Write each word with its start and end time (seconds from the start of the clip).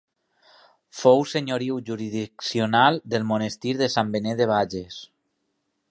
Fou 0.99 1.19
senyoriu 1.33 1.77
jurisdiccional 1.89 2.99
del 3.15 3.29
Monestir 3.33 3.75
de 3.83 3.91
Sant 3.97 4.13
Benet 4.17 4.41
de 4.43 4.49
Bages. 4.55 4.99